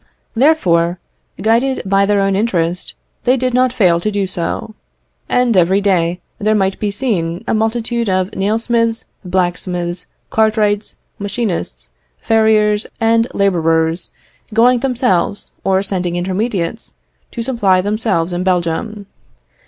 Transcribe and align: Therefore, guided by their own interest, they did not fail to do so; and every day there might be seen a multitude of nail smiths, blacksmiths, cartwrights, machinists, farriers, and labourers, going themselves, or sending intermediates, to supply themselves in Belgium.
Therefore, 0.35 0.97
guided 1.43 1.83
by 1.85 2.07
their 2.07 2.21
own 2.21 2.35
interest, 2.35 2.95
they 3.23 3.37
did 3.37 3.53
not 3.53 3.71
fail 3.71 3.99
to 3.99 4.09
do 4.09 4.25
so; 4.25 4.73
and 5.29 5.55
every 5.55 5.79
day 5.79 6.21
there 6.39 6.55
might 6.55 6.79
be 6.79 6.89
seen 6.89 7.43
a 7.47 7.53
multitude 7.53 8.09
of 8.09 8.33
nail 8.33 8.57
smiths, 8.57 9.05
blacksmiths, 9.23 10.07
cartwrights, 10.31 10.97
machinists, 11.19 11.89
farriers, 12.19 12.87
and 12.99 13.27
labourers, 13.35 14.09
going 14.55 14.79
themselves, 14.79 15.51
or 15.63 15.83
sending 15.83 16.15
intermediates, 16.15 16.95
to 17.29 17.43
supply 17.43 17.79
themselves 17.79 18.33
in 18.33 18.43
Belgium. 18.43 19.05